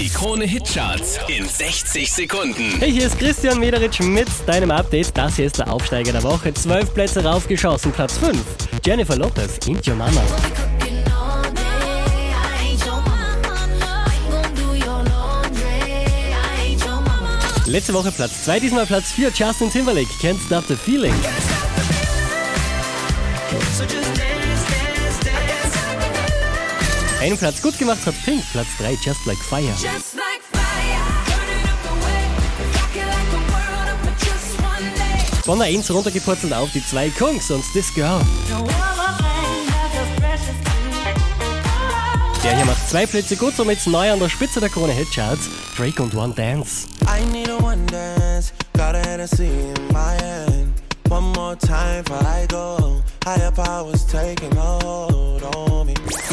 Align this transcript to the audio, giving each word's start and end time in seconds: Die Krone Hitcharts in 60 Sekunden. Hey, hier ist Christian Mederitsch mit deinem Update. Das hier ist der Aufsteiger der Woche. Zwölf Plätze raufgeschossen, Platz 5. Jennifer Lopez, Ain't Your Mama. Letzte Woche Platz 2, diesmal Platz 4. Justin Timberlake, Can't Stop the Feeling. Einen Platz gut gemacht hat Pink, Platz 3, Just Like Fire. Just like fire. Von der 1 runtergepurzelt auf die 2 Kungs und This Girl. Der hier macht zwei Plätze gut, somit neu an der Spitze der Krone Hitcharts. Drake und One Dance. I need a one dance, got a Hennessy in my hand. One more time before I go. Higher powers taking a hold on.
Die 0.00 0.08
Krone 0.08 0.46
Hitcharts 0.46 1.18
in 1.28 1.46
60 1.46 2.10
Sekunden. 2.10 2.78
Hey, 2.78 2.90
hier 2.90 3.06
ist 3.06 3.18
Christian 3.18 3.60
Mederitsch 3.60 4.00
mit 4.00 4.28
deinem 4.46 4.70
Update. 4.70 5.14
Das 5.14 5.36
hier 5.36 5.44
ist 5.44 5.58
der 5.58 5.70
Aufsteiger 5.70 6.10
der 6.10 6.22
Woche. 6.22 6.54
Zwölf 6.54 6.94
Plätze 6.94 7.22
raufgeschossen, 7.22 7.92
Platz 7.92 8.16
5. 8.16 8.38
Jennifer 8.82 9.14
Lopez, 9.16 9.58
Ain't 9.66 9.86
Your 9.86 9.96
Mama. 9.96 10.22
Letzte 17.66 17.92
Woche 17.92 18.10
Platz 18.10 18.44
2, 18.44 18.58
diesmal 18.58 18.86
Platz 18.86 19.12
4. 19.12 19.30
Justin 19.34 19.70
Timberlake, 19.70 20.08
Can't 20.22 20.40
Stop 20.40 20.64
the 20.66 20.76
Feeling. 20.76 21.12
Einen 27.20 27.36
Platz 27.36 27.60
gut 27.60 27.78
gemacht 27.78 28.06
hat 28.06 28.14
Pink, 28.24 28.42
Platz 28.50 28.68
3, 28.78 28.92
Just 29.04 29.26
Like 29.26 29.36
Fire. 29.36 29.60
Just 29.72 30.14
like 30.14 30.40
fire. 30.50 30.60
Von 35.44 35.58
der 35.58 35.68
1 35.68 35.90
runtergepurzelt 35.90 36.54
auf 36.54 36.70
die 36.72 36.82
2 36.82 37.10
Kungs 37.10 37.50
und 37.50 37.62
This 37.74 37.92
Girl. 37.92 38.22
Der 42.42 42.56
hier 42.56 42.64
macht 42.64 42.88
zwei 42.88 43.04
Plätze 43.04 43.36
gut, 43.36 43.54
somit 43.54 43.86
neu 43.86 44.10
an 44.10 44.18
der 44.18 44.30
Spitze 44.30 44.60
der 44.60 44.70
Krone 44.70 44.92
Hitcharts. 44.92 45.50
Drake 45.76 46.02
und 46.02 46.14
One 46.14 46.32
Dance. 46.32 46.86
I 47.02 47.22
need 47.32 47.50
a 47.50 47.58
one 47.58 47.84
dance, 47.86 48.54
got 48.72 48.94
a 48.94 48.98
Hennessy 49.00 49.48
in 49.48 49.92
my 49.92 50.16
hand. 50.24 50.72
One 51.10 51.32
more 51.32 51.54
time 51.56 52.02
before 52.02 52.26
I 52.26 52.46
go. 52.46 53.02
Higher 53.26 53.52
powers 53.52 54.06
taking 54.06 54.56
a 54.56 54.78
hold 54.82 55.42
on. 55.54 55.69